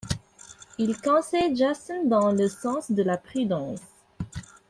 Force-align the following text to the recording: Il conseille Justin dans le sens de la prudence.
Il 0.79 0.99
conseille 0.99 1.55
Justin 1.55 2.05
dans 2.05 2.31
le 2.31 2.47
sens 2.49 2.89
de 2.91 3.03
la 3.03 3.17
prudence. 3.17 3.79